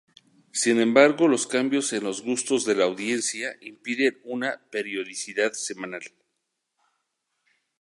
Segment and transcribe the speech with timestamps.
[0.51, 6.01] Sin embargo, los cambios en los gustos de la audiencia impiden una periodicidad semanal.